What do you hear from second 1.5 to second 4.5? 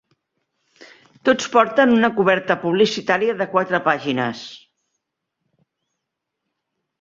porten una coberta publicitària de quatre pàgines.